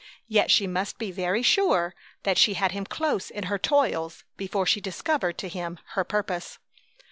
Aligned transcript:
Yet 0.27 0.49
she 0.49 0.65
must 0.65 0.97
be 0.97 1.11
very 1.11 1.43
sure 1.43 1.93
that 2.23 2.39
she 2.39 2.55
had 2.55 2.71
him 2.71 2.87
close 2.87 3.29
in 3.29 3.43
her 3.43 3.59
toils 3.59 4.23
before 4.35 4.65
she 4.65 4.81
discovered 4.81 5.37
to 5.37 5.47
him 5.47 5.77
her 5.89 6.03
purpose. 6.03 6.57